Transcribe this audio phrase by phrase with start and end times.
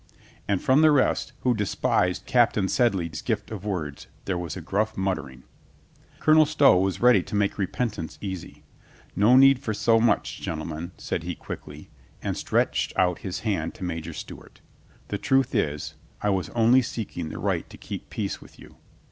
[0.47, 4.97] And from the rest, who despised Captain Sedley's gift of words, there was a gruff
[4.97, 5.43] muttering.
[6.19, 8.63] Colonel Stow was ready to make repentance easy.
[9.15, 13.83] "No need for so much, gentlemen," said he quickly, and stretched out his hand to
[13.83, 14.61] Major Stewart.
[15.09, 18.77] "The truth is, I was only seeking the right to keep peace with you."